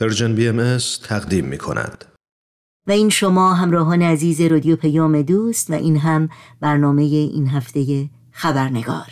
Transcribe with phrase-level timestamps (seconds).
[0.00, 2.04] Persian BMS تقدیم می کند.
[2.86, 6.28] و این شما همراهان عزیز رادیو پیام دوست و این هم
[6.60, 9.06] برنامه این هفته خبرنگار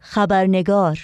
[0.00, 0.98] خبرنگار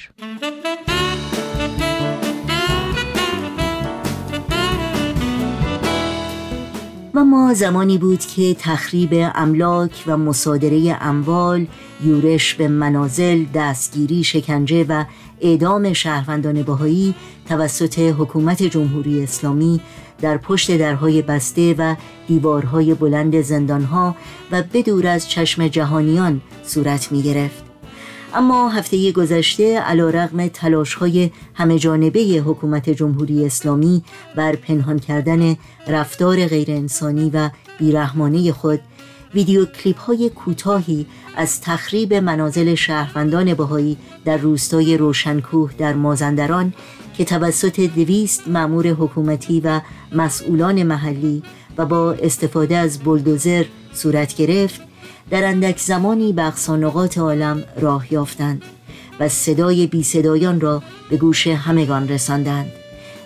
[7.14, 11.66] و ما زمانی بود که تخریب املاک و مصادره اموال
[12.04, 15.04] یورش به منازل دستگیری شکنجه و
[15.42, 17.14] اعدام شهروندان بهایی
[17.48, 19.80] توسط حکومت جمهوری اسلامی
[20.20, 21.94] در پشت درهای بسته و
[22.28, 24.16] دیوارهای بلند زندانها
[24.52, 27.72] و بدور از چشم جهانیان صورت می گرفت.
[28.34, 34.02] اما هفته گذشته علا رغم تلاش های همه جانبه حکومت جمهوری اسلامی
[34.36, 35.56] بر پنهان کردن
[35.88, 38.80] رفتار غیرانسانی و بیرحمانه خود
[39.34, 46.72] ویدیو کلیپ های کوتاهی از تخریب منازل شهروندان بهایی در روستای روشنکوه در مازندران
[47.16, 49.80] که توسط دویست مأمور حکومتی و
[50.12, 51.42] مسئولان محلی
[51.78, 54.80] و با استفاده از بلدوزر صورت گرفت
[55.30, 58.62] در اندک زمانی به اقصانقات عالم راه یافتند
[59.20, 62.72] و صدای بی صدایان را به گوش همگان رساندند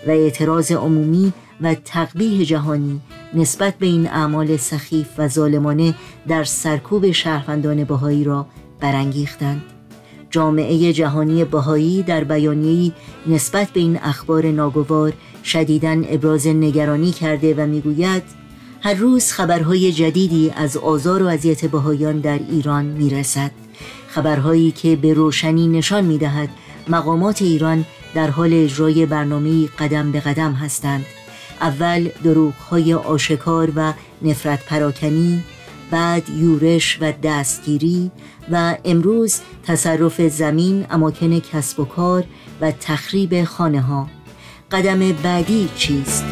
[0.07, 3.01] و اعتراض عمومی و تقبیه جهانی
[3.35, 5.95] نسبت به این اعمال سخیف و ظالمانه
[6.29, 8.47] در سرکوب شهروندان بهایی را
[8.81, 9.63] برانگیختند.
[10.31, 12.93] جامعه جهانی بهایی در بیانیه‌ای
[13.27, 15.13] نسبت به این اخبار ناگوار
[15.45, 18.23] شدیداً ابراز نگرانی کرده و می‌گوید
[18.81, 23.51] هر روز خبرهای جدیدی از آزار و اذیت بهایان در ایران می‌رسد.
[24.09, 26.49] خبرهایی که به روشنی نشان می‌دهد
[26.89, 31.05] مقامات ایران در حال اجرای برنامه قدم به قدم هستند.
[31.61, 35.45] اول دروغهای آشکار و نفرت پراکنی
[35.91, 38.11] بعد یورش و دستگیری
[38.53, 42.25] و امروز تصرف زمین اماکن کسب و کار
[42.61, 44.09] و تخریب خانه ها
[44.73, 46.25] قدم بعدی چیست؟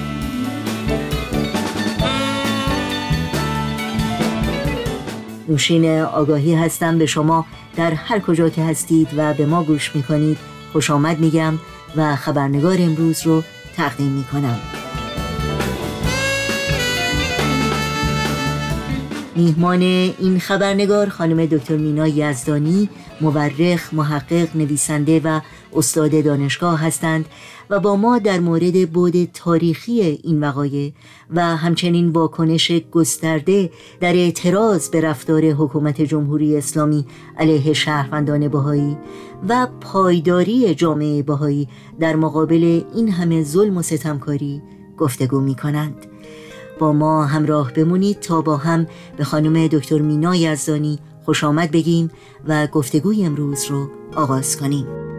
[5.48, 7.46] نوشین آگاهی هستم به شما.
[7.76, 10.38] در هر کجا که هستید و به ما گوش می‌کنید
[10.72, 11.54] خوش آمد میگم
[11.96, 13.42] و خبرنگار امروز رو
[13.76, 14.60] تقدیم می‌کنم.
[19.36, 22.88] میهمان این خبرنگار خانم دکتر مینا یزدانی
[23.20, 25.40] مورخ، محقق، نویسنده و
[25.76, 27.24] استاد دانشگاه هستند
[27.70, 30.92] و با ما در مورد بود تاریخی این وقایع
[31.30, 37.06] و همچنین واکنش گسترده در اعتراض به رفتار حکومت جمهوری اسلامی
[37.38, 38.96] علیه شهروندان بهایی
[39.48, 41.68] و پایداری جامعه بهایی
[42.00, 44.62] در مقابل این همه ظلم و ستمکاری
[44.98, 46.13] گفتگو می کنند.
[46.78, 48.86] با ما همراه بمونید تا با هم
[49.16, 52.10] به خانم دکتر مینا یزدانی خوش آمد بگیم
[52.48, 55.13] و گفتگوی امروز رو آغاز کنیم.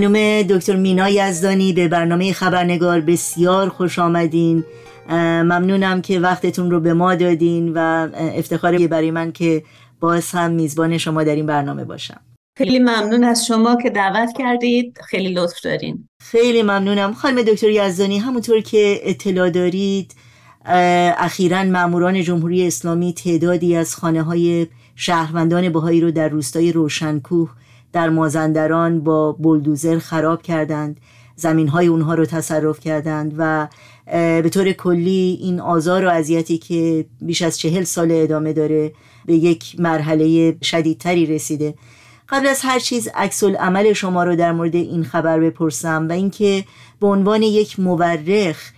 [0.00, 4.64] خانم دکتر مینا یزدانی به برنامه خبرنگار بسیار خوش آمدین.
[5.10, 9.62] ممنونم که وقتتون رو به ما دادین و افتخار برای من که
[10.00, 12.20] باز هم میزبان شما در این برنامه باشم.
[12.58, 14.98] خیلی ممنون از شما که دعوت کردید.
[15.04, 16.08] خیلی لطف دارین.
[16.22, 17.12] خیلی ممنونم.
[17.12, 20.14] خانم دکتر یزدانی همونطور که اطلاع دارید
[21.18, 27.50] اخیرا ماموران جمهوری اسلامی تعدادی از خانه های شهروندان بهایی رو در روستای روشنکوه
[27.92, 31.00] در مازندران با بلدوزر خراب کردند
[31.36, 33.68] زمین های اونها رو تصرف کردند و
[34.42, 38.92] به طور کلی این آزار و اذیتی که بیش از چهل سال ادامه داره
[39.26, 41.74] به یک مرحله شدیدتری رسیده.
[42.28, 46.64] قبل از هر چیز عکس عمل شما رو در مورد این خبر بپرسم و اینکه
[47.00, 48.72] به عنوان یک مورخ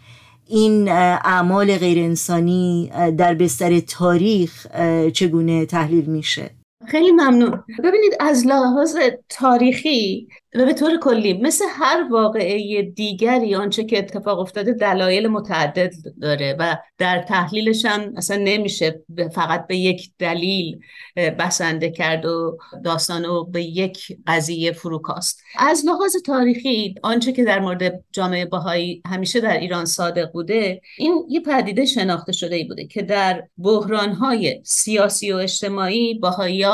[0.49, 4.67] این اعمال غیر انسانی در بستر تاریخ
[5.13, 6.51] چگونه تحلیل میشه؟
[6.87, 7.65] خیلی ممنون.
[7.85, 8.97] ببینید از لحاظ
[9.29, 15.93] تاریخی و به طور کلی مثل هر واقعه دیگری آنچه که اتفاق افتاده دلایل متعدد
[16.23, 19.05] داره و در تحلیلش هم اصلا نمیشه
[19.35, 20.81] فقط به یک دلیل
[21.17, 27.61] بسنده کرد و داستان رو به یک قضیه فروکاست از لحاظ تاریخی آنچه که در
[27.61, 32.87] مورد جامعه باهایی همیشه در ایران صادق بوده این یه پدیده شناخته شده ای بوده
[32.87, 36.65] که در بحرانهای سیاسی و اجتماعی باهایی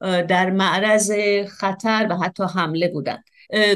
[0.00, 1.12] در معرض
[1.48, 3.24] خطر و حتی حمله that.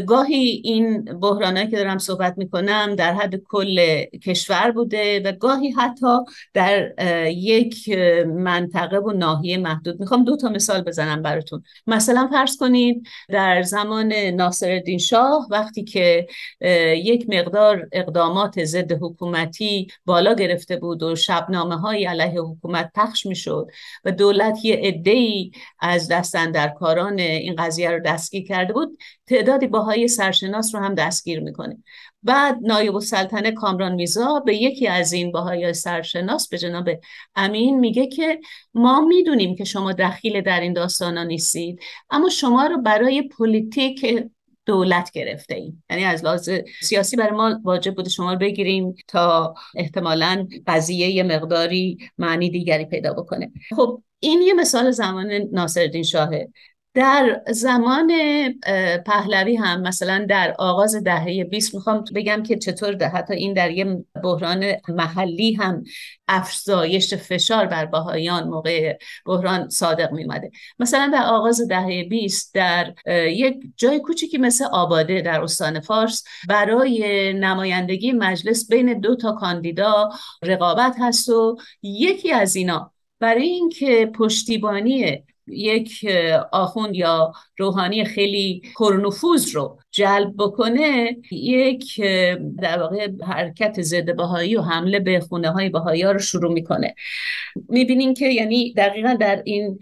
[0.06, 6.17] گاهی این بحرانایی که دارم صحبت می‌کنم در حد کل کشور بوده و گاهی حتی
[6.55, 6.93] در
[7.28, 7.88] یک
[8.26, 10.00] منطقه و ناحیه محدود.
[10.00, 11.62] می‌خوام دو تا مثال بزنم براتون.
[11.87, 16.26] مثلا فرض کنید در زمان ناصر شاه وقتی که
[16.96, 23.66] یک مقدار اقدامات ضد حکومتی بالا گرفته بود و شبنامه های علیه حکومت پخش می‌شد
[24.05, 25.50] و دولت یه
[25.81, 28.99] از دست اندر کاران این قضیه رو دستگیر کرده بود
[29.60, 31.78] تعدادی بهائی‌های سرشناس رو هم دستگیر می‌کنه.
[32.22, 36.88] بعد نایب السلطنه کامران میرزا به یکی از این بهائی‌های سرشناس به جناب
[37.34, 38.40] امین میگه که
[38.74, 41.80] ما می‌دونیم که شما دخیل در این داستانا نیستید
[42.10, 44.24] اما شما رو برای پلیتیک
[44.66, 45.84] دولت گرفته ایم.
[45.90, 46.50] یعنی از لحاظ
[46.82, 52.84] سیاسی برای ما واجب بوده شما رو بگیریم تا احتمالا قضیه یه مقداری معنی دیگری
[52.84, 53.52] پیدا بکنه.
[53.76, 56.48] خب این یه مثال زمان ناصرالدین شاهه.
[56.94, 58.12] در زمان
[59.06, 63.70] پهلوی هم مثلا در آغاز دهه 20 می‌خوام بگم که چطور ده حتی این در
[63.70, 65.84] یه بحران محلی هم
[66.28, 72.94] افزایش فشار بر باهایان موقع بحران صادق میمده مثلا در آغاز دهه 20 در
[73.28, 80.08] یک جای کوچیکی مثل آباده در استان فارس برای نمایندگی مجلس بین دو تا کاندیدا
[80.42, 86.06] رقابت هست و یکی از اینا برای اینکه پشتیبانی یک
[86.52, 92.00] آخوند یا روحانی خیلی پرنفوذ رو جلب بکنه یک
[92.58, 96.94] در واقع حرکت ضد بهایی و حمله به خونه های بهایی رو شروع می‌کنه.
[97.69, 99.78] می‌بینیم که یعنی دقیقا در این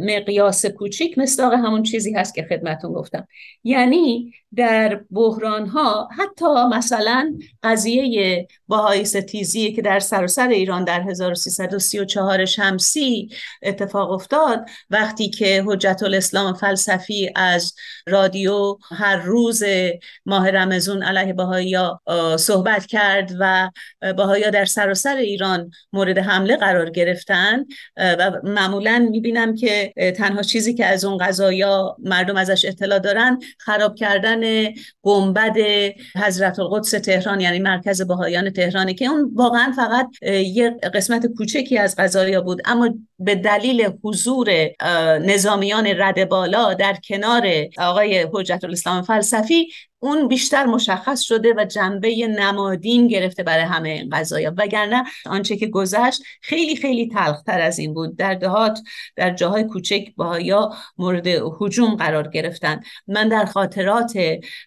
[0.00, 3.26] مقیاس کوچیک مصداق همون چیزی هست که خدمتون گفتم.
[3.64, 12.44] یعنی در بحران ها حتی مثلا قضیه باهای ستیزی که در سراسر ایران در 1334
[12.44, 13.28] شمسی
[13.62, 17.74] اتفاق افتاد وقتی که حجت الاسلام فلسفی از
[18.06, 19.62] رادیو هر روز
[20.26, 21.76] ماه رمزون علیه باهایی
[22.38, 23.70] صحبت کرد و
[24.16, 27.64] باهایی در سراسر ایران مورد حمله قرار گرفتن
[27.96, 33.94] و معمولا می‌بینم که تنها چیزی که از اون قضایا مردم ازش اطلاع دارن خراب
[33.94, 34.70] کردن
[35.02, 35.56] گنبد
[36.16, 41.96] حضرت القدس تهران یعنی مرکز باهایان تهرانه که اون واقعا فقط یه قسمت کوچکی از
[41.96, 42.62] قضایا بود.
[42.64, 44.50] اما به دلیل حضور
[45.20, 47.48] نظامیان رد بالا در کنار
[47.78, 49.68] آقای حجت الاسلام فلسفی
[49.98, 54.54] اون بیشتر مشخص شده و جنبه نمادین گرفته برای همه این قضایا.
[54.58, 58.16] وگرنه آنچه که گذشت خیلی خیلی تلختر از این بود.
[58.16, 58.80] در دهات
[59.16, 62.80] در جاهای کوچک باهایا مورد حجوم قرار گرفتن.
[63.06, 64.18] من در خاطرات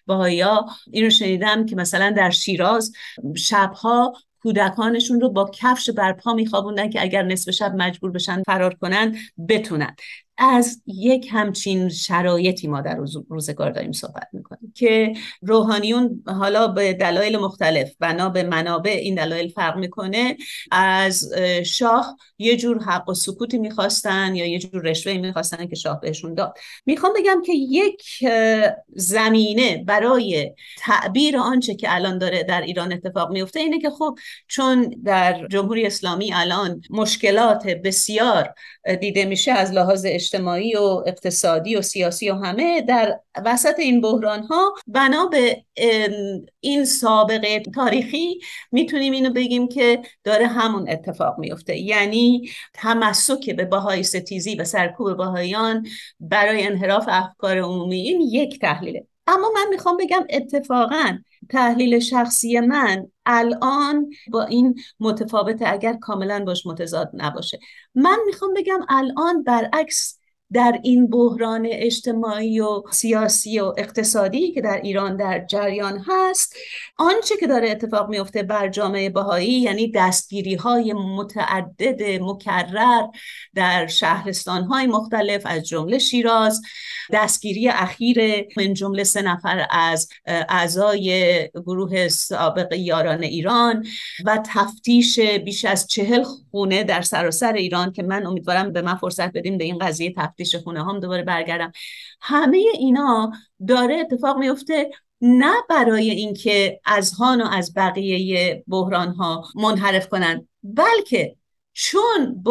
[0.06, 2.92] باهایا این رو شنیدم که مثلا در شیراز
[3.36, 4.12] شبها
[4.42, 9.16] کودکانشون رو با کفش برپا میخوابوندن که اگر نصف شب مجبور بشن فرار کنن
[9.48, 9.96] بتونن.
[10.38, 12.98] از یک همچین شرایطی ما در
[13.28, 15.12] روزگار داریم صحبت می‌کنیم که
[15.42, 20.36] روحانیون حالا به دلایل مختلف بنا به منابع این دلایل فرق می‌کنه.
[20.70, 21.32] از
[21.66, 26.34] شاه یه جور حق و سکوتی می‌خواستن یا یه جور رشوه می‌خواستن که شاه بهشون
[26.34, 26.54] داد.
[26.86, 28.02] می‌خوام بگم که یک
[28.94, 34.18] زمینه برای تعبیر آنچه که الان داره در ایران اتفاق میفته اینه که خب
[34.48, 38.54] چون در جمهوری اسلامی الان مشکلات بسیار
[39.00, 44.42] دیده میشه از لحاظ اجتماعی و اقتصادی و سیاسی و همه در وسط این بحران
[44.42, 45.64] ها بنا به
[46.60, 48.40] این سابقه تاریخی
[48.72, 55.12] می‌تونیم اینو بگیم که داره همون اتفاق میفته یعنی تمسک به باهای ستیزی و سرکوب
[55.12, 55.86] باهایان
[56.20, 59.06] برای انحراف افکار عمومی این یک تحلیله.
[59.26, 61.18] اما من می‌خوام بگم اتفاقا
[61.50, 67.58] تحلیل شخصی من الان با این متفاوته اگر کاملا باش متضاد نباشه.
[67.94, 70.17] من می‌خوام بگم الان برعکس
[70.52, 76.54] در این بحران اجتماعی و سیاسی و اقتصادی که در ایران در جریان هست
[76.96, 83.06] آنچه که داره اتفاق میفته بر جامعه بهایی یعنی دستگیری های متعدد مکرر
[83.54, 86.62] در شهرستان های مختلف از جمله شیراز
[87.12, 93.86] دستگیری اخیر من جمله سه نفر از اعضای گروه سابق یاران ایران
[94.24, 99.32] و تفتیش بیش از چهل خونه در سراسر ایران که من امیدوارم به من فرصت
[99.32, 101.72] بدیم به این قضیه تفتیش خونه هم دوباره برگردم.
[102.20, 103.32] همه اینا
[103.68, 104.90] داره اتفاق میفته
[105.20, 111.36] نه برای اینکه از هان و از بقیه بحران ها منحرف کنند بلکه
[111.80, 112.42] چون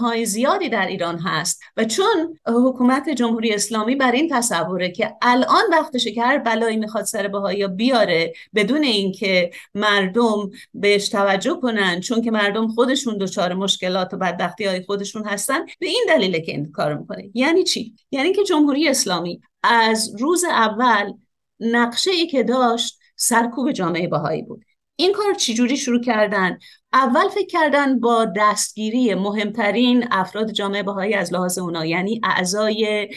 [0.00, 5.62] های زیادی در ایران هست و چون حکومت جمهوری اسلامی بر این تصوره که الان
[5.72, 12.22] وقتشه که هر بلایی می‌خواد سر بهایی بیاره بدون اینکه مردم بهش توجه کنن چون
[12.22, 16.72] که مردم خودشون دچار مشکلات و بدبختی های خودشون هستن به این دلیله که این
[16.72, 17.30] کار می‌کنه.
[17.34, 21.12] یعنی چی؟ یعنی که جمهوری اسلامی از روز اول
[21.60, 24.64] نقشه ای که داشت سرکوب جامعه بهایی بود.
[24.96, 26.58] این کار چجوری شروع کردن؟
[26.96, 33.08] اول فکر کردن با دستگیری مهمترین افراد جامعه بهایی از لحاظ اونا یعنی اعضای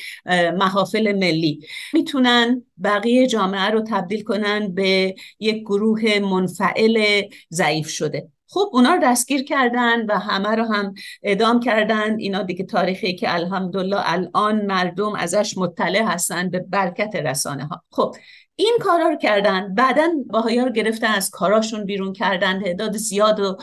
[0.57, 1.59] محافل ملی.
[1.93, 7.21] می‌تونن بقیه جامعه رو تبدیل کنن به یک گروه منفعل
[7.53, 8.29] ضعیف شده.
[8.47, 10.93] خب اونا رو دستگیر کردن و همه رو هم
[11.23, 12.19] اعدام کردن.
[12.19, 18.15] اینا دیگه تاریخی که الحمدلله الان مردم ازش مطلع هستن به برکت رسانه ها خب
[18.59, 19.73] این کارا رو کردن.
[19.73, 23.57] بعدا باهایا رو گرفتن از کاراشون بیرون کردن تعداد زیاد رو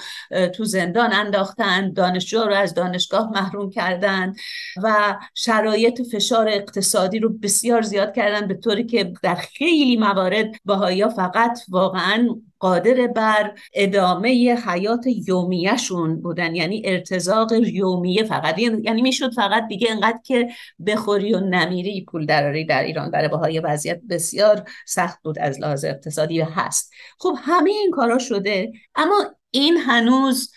[0.49, 4.35] تو زندان انداختن دانشجو رو از دانشگاه محروم کردن
[4.83, 11.09] و شرایط فشار اقتصادی رو بسیار زیاد کردن به طوری که در خیلی موارد باهایا
[11.09, 14.29] فقط واقعا قادر بر ادامه
[14.67, 16.55] حیات یومیهشون بودن.
[16.55, 18.59] یعنی ارتزاق یومیه فقط.
[18.59, 20.49] یعنی می‌شد فقط دیگه انقدر که
[20.87, 23.11] بخوری و نمیری پول دراری در ایران.
[23.11, 26.93] برای باهای وضعیت بسیار سخت بود از لحاظ اقتصادی هست.
[27.19, 30.53] خب همه این کارا شده اما این هنوز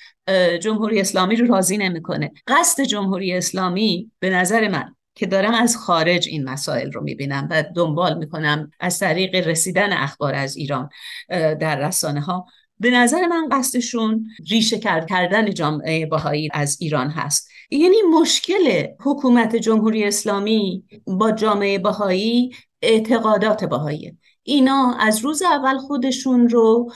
[0.62, 2.32] جمهوری اسلامی رو راضی نمی‌کنه.
[2.48, 7.64] قصد جمهوری اسلامی به نظر من که دارم از خارج این مسائل رو می‌بینم و
[7.76, 10.90] دنبال می‌کنم از طریق رسیدن اخبار از ایران
[11.30, 12.46] در رسانه ها
[12.80, 17.50] به نظر من قصدشون ریشه کرد کردن جامعه باهایی از ایران هست.
[17.72, 26.50] یعنی مشکل حکومت جمهوری اسلامی با جامعه باهایی اعتقادات باهایی اینا از روز اول خودشون
[26.50, 26.92] رو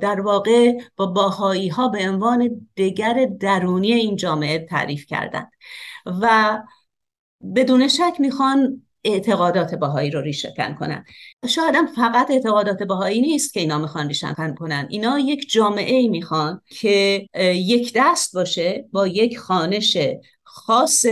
[0.00, 5.50] در واقع با باهایی ها به عنوان دگر درونی این جامعه تعریف کردند
[6.06, 6.58] و
[7.56, 11.04] بدون شک می‌خوان اعتقادات بهایی رو ریشهکن کنن.
[11.48, 14.86] شاید هم فقط اعتقادات بهایی نیست که اینا می‌خوان ریشهکن کنن.
[14.90, 19.96] اینا یک جامعه می‌خوان که یک دست باشه با یک خانش
[20.42, 21.06] خاص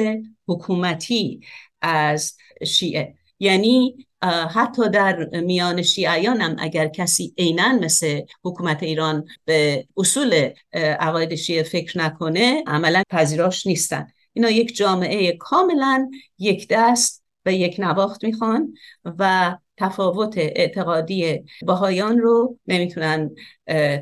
[0.49, 1.41] حکومتی
[1.83, 3.15] از شیعه.
[3.41, 4.07] یعنی
[4.55, 11.63] حتی در میان شیعیان هم اگر کسی عینا مثل حکومت ایران به اصول عقاید شیعه
[11.63, 14.07] فکر نکنه عملا پذیراش نیستن.
[14.33, 22.59] اینا یک جامعه کاملا یک دست و یک نواخت می‌خوان و تفاوت اعتقادی باهایان رو
[22.67, 23.31] نمی‌تونن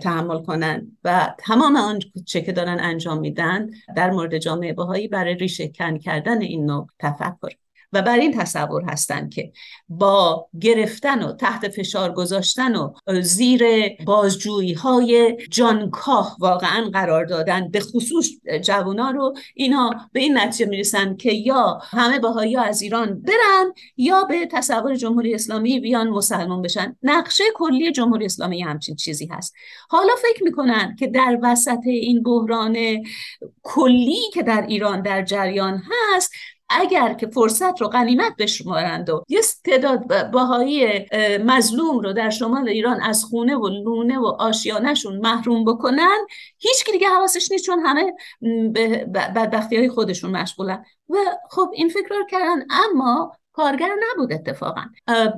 [0.02, 5.35] تحمل کنن و تمام آن چه که دارن انجام میدن در مورد جامعه باهایی برای
[5.35, 7.50] ریشه کن کردن این نوع تفکر.
[7.92, 9.52] و بر این تصور هستند که
[9.88, 12.92] با گرفتن و تحت فشار گذاشتن و
[13.23, 13.62] زیر
[14.04, 18.30] بازجویی های جانکاه واقعا قرار دادن به خصوص
[18.62, 24.25] جوونا رو اینا به این نتیجه می‌رسن که یا همه باهایی از ایران برن یا
[24.25, 26.97] به تصور جمهوری اسلامی بیان مسلمان بشن.
[27.02, 29.54] نقشه کلی جمهوری اسلامی همچین چیزی هست.
[29.88, 32.76] حالا فکر می‌کنن که در وسط این بحران
[33.62, 36.32] کلی که در ایران در جریان هست
[36.70, 41.06] اگر که فرصت رو غنیمت بشمارند و یه تعداد باهایی
[41.44, 46.18] مظلوم رو در شمال ایران از خونه و لونه و آشیانشون محروم بکنن
[46.58, 48.12] هیچ دیگه حواسش نیست چون همه
[49.14, 50.84] بدبختی های خودشون مشغولن.
[51.08, 51.16] و
[51.50, 54.83] خب این فکر رو کردن اما کارگر نبود اتفاقا.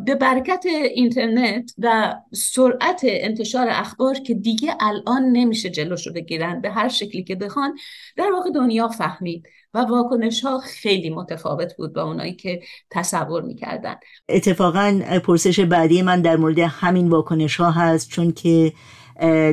[0.06, 0.64] به برکت
[0.94, 7.34] اینترنت و سرعت انتشار اخبار که دیگه الان نمیشه جلوشو بگیرن به هر شکلی که
[7.34, 7.78] بخوان
[8.16, 13.94] در واقع دنیا فهمید و واکنش ها خیلی متفاوت بود با اونایی که تصور می‌کردن.
[14.28, 18.72] اتفاقا پرسش بعدی من در مورد همین واکنش ها هست چون که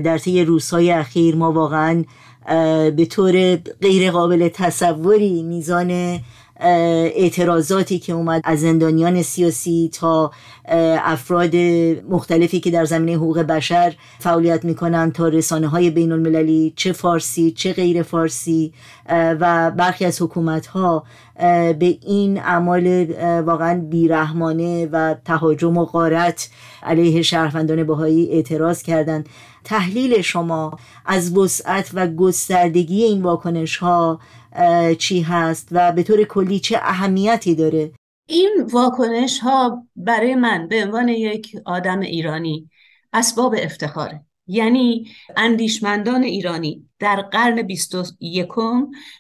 [0.03, 2.03] در طی روزهای اخیر ما واقعا
[2.95, 6.19] به طور غیر قابل تصوری میزان
[6.59, 10.31] اعتراضاتی که اومد از زندانیان سیاسی تا
[11.05, 11.55] افراد
[12.09, 17.51] مختلفی که در زمینه حقوق بشر فعالیت می‌کنن تا رسانه های بین المللی چه فارسی
[17.51, 18.73] چه غیر فارسی
[19.09, 21.03] و برخی از حکومت ها
[21.79, 23.05] به این اعمال
[23.41, 26.49] واقعا بیرحمانه و تهاجم و غارت
[26.83, 29.29] علیه شهروندان بهایی اعتراض کردند.
[29.63, 30.71] تحلیل شما
[31.05, 34.19] از وسعت و گستردگی این واکنش ها
[34.97, 37.91] چی هست و به طور کلی چه اهمیتی داره؟
[38.25, 42.69] این واکنش ها برای من به عنوان یک آدم ایرانی
[43.13, 44.25] اسباب افتخاره.
[44.47, 48.47] یعنی اندیشمندان ایرانی در قرن 21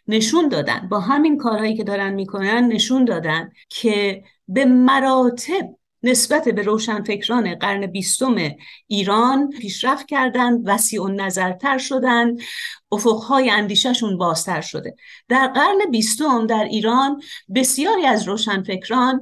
[0.07, 6.61] نشون دادن با همین کارهایی که دارن می‌کنن نشون دادن که به مراتب نسبت به
[6.61, 8.35] روشنفکران قرن بیستم
[8.87, 12.39] ایران پیشرفت کردند وسیع و نظرتر شدند
[12.91, 14.95] افقهای اندیششون بازتر شده.
[15.27, 17.21] در قرن بیستم در ایران
[17.55, 19.21] بسیاری از روشنفکران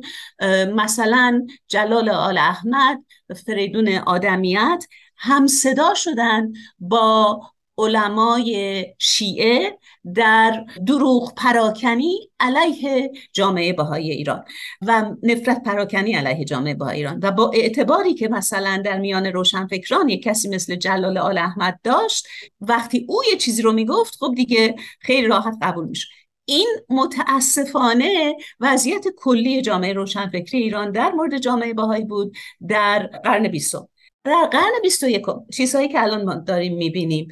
[0.76, 3.04] مثلا جلال آل احمد
[3.46, 4.86] فریدون آدمیت
[5.18, 7.42] هم صدا شدن با
[7.78, 9.78] علمای شیعه
[10.14, 14.44] در دروغ پراکنی علیه جامعه بهای ایران
[14.82, 17.20] و نفرت پراکنی علیه جامعه بهای ایران.
[17.24, 22.28] و با اعتباری که مثلا در میان روشنفکران یک کسی مثل جلال آل احمد داشت
[22.62, 26.08] وقتی او یه چیزی رو می‌گفت خب دیگه خیلی راحت قبول میشه
[26.46, 33.90] این متاسفانه وضعیت کلی جامعه روشنفکری ایران در مورد جامعه باهایی بود در قرن بیستم.
[34.24, 37.28] در قرن بیست و یکم چیزهایی که الان ما داریم می‌بینیم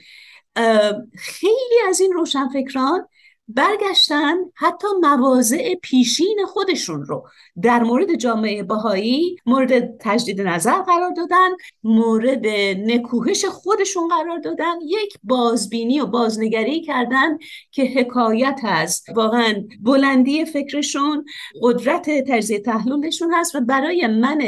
[1.18, 3.08] خیلی از این روشنفکران
[3.48, 7.28] برگشتن حتی مواضع پیشین خودشون رو.
[7.62, 11.50] در مورد جامعه باهایی مورد تجدید نظر قرار دادن
[11.84, 12.48] مورد
[12.92, 14.74] نکوهش خودشون قرار دادن.
[14.86, 17.38] یک بازبینی و بازنگری کردن
[17.72, 21.26] که حکایت از واقعا بلندی فکرشون
[21.62, 24.42] قدرت تجزیه تحلیلشون هست و برای من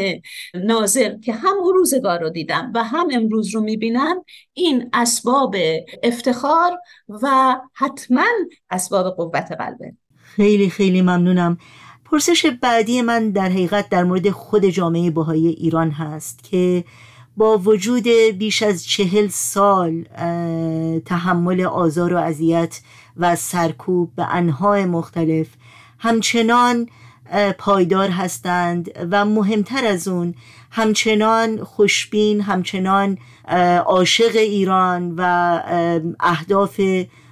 [0.54, 4.24] ناظر که هم اون روزگار رو دیدم و هم امروز رو می‌بینم
[4.54, 5.56] این اسباب
[6.04, 8.26] افتخار و حتما
[8.88, 9.94] اسباب قوت قلبه.
[10.16, 11.58] خیلی خیلی ممنونم.
[12.06, 16.84] پرسش بعدی من در حقیقت در مورد خود جامعه بهایی ایران هست که
[17.38, 20.04] با وجود بیش از چهل سال
[21.06, 22.82] تحمل آزار و اذیت
[23.18, 25.48] و سرکوب به انواع مختلف
[26.00, 26.90] همچنان
[27.58, 30.36] پایدار هستند و مهمتر از اون
[30.72, 33.18] همچنان خوشبین همچنان
[33.86, 35.62] عاشق ایران و
[36.20, 36.82] اهداف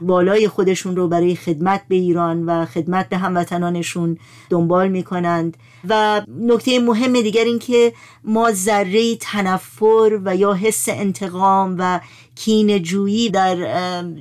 [0.02, 4.18] بالای خودشون رو برای خدمت به ایران و خدمت به هموطنانشون
[4.50, 5.58] دنبال می‌کنند.
[5.90, 7.94] و نکته مهم دیگر این که
[8.24, 12.00] ما ذره تنفر و یا حس انتقام و
[12.36, 13.58] کین جویی در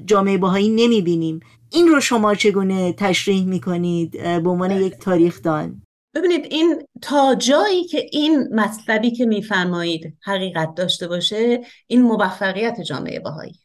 [0.07, 1.41] جامعه باهایی نمی‌بینیم.
[1.71, 5.83] این رو شما چگونه تشریح می‌کنید؟ به عنوان یک تاریخ دان
[6.15, 13.21] ببینید این تا جایی که این مطلبی که میفرمایید حقیقت داشته باشه این موفقیت جامعه
[13.21, 13.59] بهایی.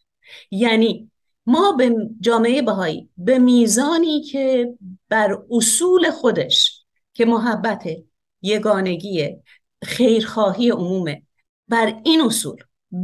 [0.52, 1.12] یعنی
[1.46, 4.74] ما به جامعه بهایی به میزانی که
[5.10, 7.88] بر اصول خودش که محبت
[8.42, 9.30] یگانگی
[9.84, 11.24] خیرخواهی عمومه
[11.68, 12.58] بر این اصول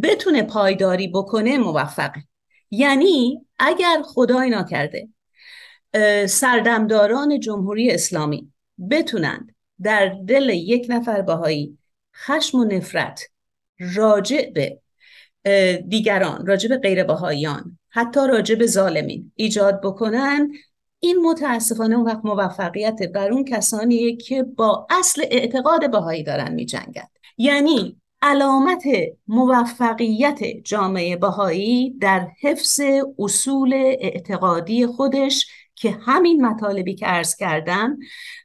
[0.04, 2.24] بتونه پایداری بکنه موفقه.
[2.72, 5.10] یعنی اگر خدای ناکرده
[6.28, 8.52] سردمداران جمهوری اسلامی
[8.90, 11.78] بتونند در دل یک نفر بهایی
[12.16, 13.22] خشم و نفرت
[13.96, 14.80] راجع به
[15.88, 20.52] دیگران راجع به غیر بهاییان حتی راجع به ظالمین ایجاد بکنن
[21.00, 26.66] این متاسفانه اون وقت موفقیت بر اون کسانیه که با اصل اعتقاد بهایی دارن می
[26.66, 27.08] جنگن.
[27.38, 28.84] یعنی علامت
[29.28, 32.82] موفقیت جامعه بهایی در حفظ
[33.20, 37.98] اصول اعتقادی خودش که همین مطالبی که عرض کردم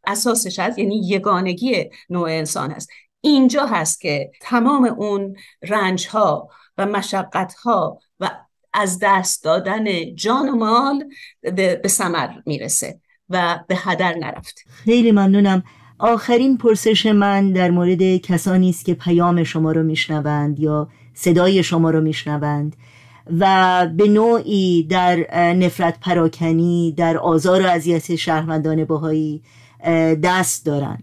[0.07, 2.91] اساسش هست یعنی یگانگی نوع انسان هست.
[3.21, 8.31] اینجا هست که تمام اون رنج ها و مشقت ها و
[8.73, 11.05] از دست دادن جان و مال
[11.83, 14.65] به سمر می‌رسه و به هدر نرفت.
[14.85, 15.63] خیلی ممنونم.
[15.99, 21.91] آخرین پرسش من در مورد کسانی است که پیام شما رو میشنوند یا صدای شما
[21.91, 22.77] رو میشنوند.
[23.39, 29.43] و به نوعی در نفرت پراکنی در آزار و اذیت شهروندان باهایی
[30.23, 30.99] دست دارن.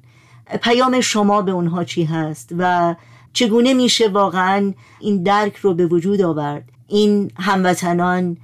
[0.62, 2.96] پیام شما به اونها چی هست و
[3.34, 8.38] چگونه میشه واقعا این درک رو به وجود آورد؟ این هموطنان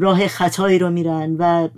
[0.00, 1.68] راه خطایی رو میرن و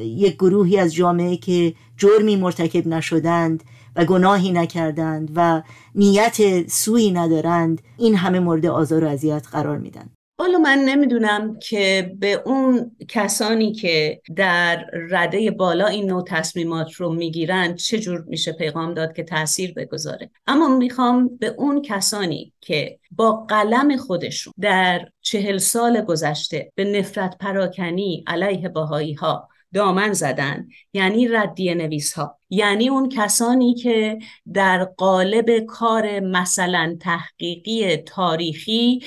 [0.00, 3.64] یک گروهی از جامعه که جرمی مرتکب نشدند
[3.96, 5.62] و گناهی نکردند و
[5.94, 10.10] نیت سویی ندارند این همه مورد آزار و اذیت قرار میدن.
[10.38, 17.12] حالا من نمی‌دونم که به اون کسانی که در رده بالا این نوع تصمیمات رو
[17.12, 20.30] می‌گیرن چجور میشه پیغام داد که تاثیر بگذاره.
[20.46, 27.38] اما می‌خوام به اون کسانی که با قلم خودشون در چهل سال گذشته به نفرت
[27.38, 34.18] پراکنی علیه باهایی ها دامن زدن یعنی ردیه نویس ها یعنی اون کسانی که
[34.52, 39.00] در قالب کار مثلا تحقیقی تاریخی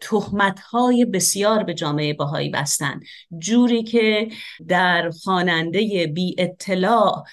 [0.00, 3.00] تهمت های بسیار به جامعه باهایی بستن.
[3.38, 4.28] جوری که
[4.68, 7.24] در خواننده بی اطلاع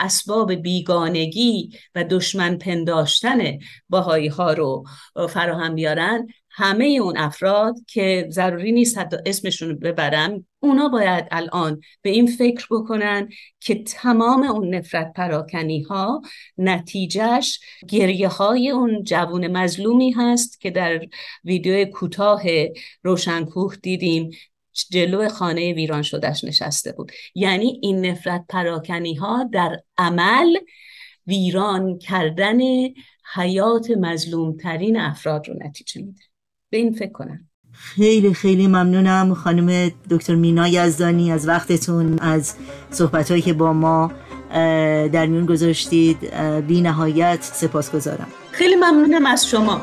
[0.00, 4.84] اسباب بیگانگی و دشمن پنداشتن باهایی ها رو
[5.28, 12.10] فراهم بیارن همه اون افراد که ضروری نیست حتی اسمشون ببرم اونا باید الان به
[12.10, 13.28] این فکر بکنن
[13.60, 16.22] که تمام اون نفرت پراکنی ها
[16.58, 21.00] نتیجهش گریه های اون جوون مظلومی هست که در
[21.44, 22.42] ویدیو کوتاه
[23.02, 24.30] روشنکوه دیدیم
[24.72, 27.12] جلو خانه ویران شدهش نشسته بود.
[27.34, 30.56] یعنی این نفرت پراکنی ها در عمل
[31.26, 32.58] ویران کردن
[33.34, 36.22] حیات مظلومترین افراد رو نتیجه میده.
[36.70, 37.49] به این فکر کنم.
[37.82, 42.54] خیلی خیلی ممنونم خانم دکتر مینا یزدانی از وقتتون از
[42.90, 44.12] صحبت که با ما
[45.12, 46.34] در میون گذاشتید.
[46.66, 49.80] بی نهایت سپاس گذارم خیلی ممنونم از شما.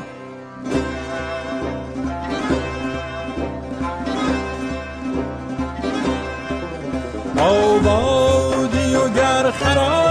[7.38, 10.07] آبادی و گر خراب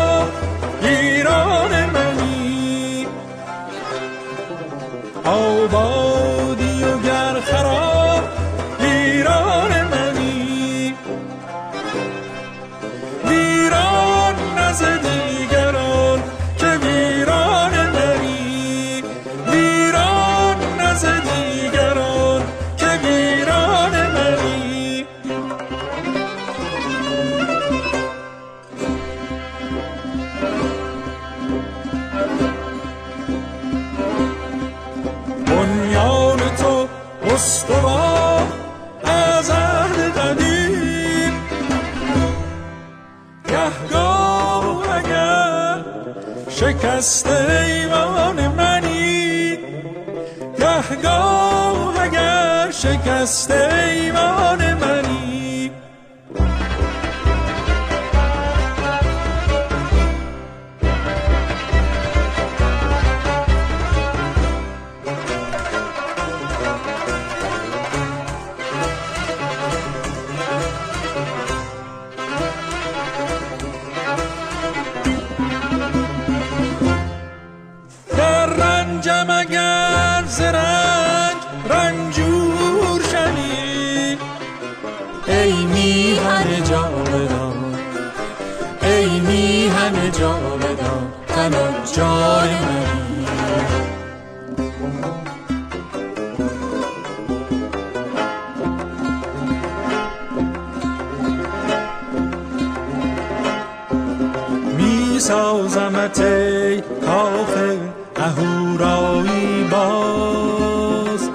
[37.38, 38.48] استوار
[39.04, 41.34] از عهد قدیم
[43.48, 45.84] گهگاه اگر
[46.50, 49.58] شکست ایوان منی.
[50.60, 54.67] گهگاه اگر شکست ایوان
[79.08, 81.38] رنجم اگر ز رنج
[81.70, 84.18] رنجور شوی
[85.28, 87.76] ای میهن جاودان
[88.82, 93.28] ای میهن جاودان تنها جای منی.
[104.78, 106.22] می سازمت
[108.28, 111.30] اهورایی باز.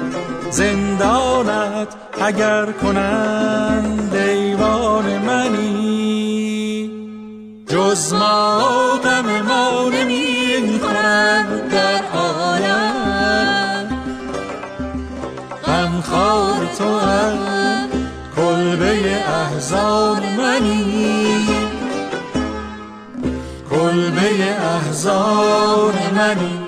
[0.51, 1.89] زندانت
[2.23, 6.91] اگر کنند دیوان منی
[7.69, 8.59] جز ما
[9.05, 13.87] غم ما نمی خورند در عالم.
[15.67, 17.39] غمخوار تو هم
[18.37, 21.49] کلبه احزان منی.
[23.71, 24.31] کلبه
[24.75, 26.62] احزان منی.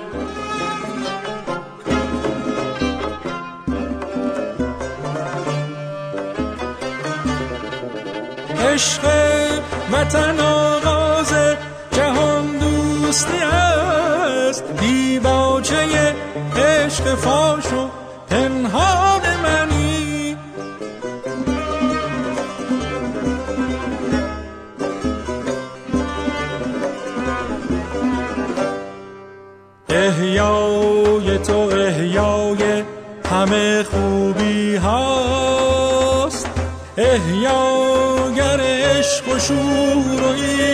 [8.75, 9.05] عشق
[9.91, 11.33] وطن آغاز
[11.91, 14.63] جهان دوستی است.
[14.79, 16.15] دیباچه
[16.57, 17.89] عشق فاش و
[18.29, 20.37] پنهان منی.
[29.89, 32.83] احیای تو احیای
[33.31, 36.49] همه خوبی هاست.
[36.97, 37.84] احیاگر
[39.45, 40.64] عشق و شور و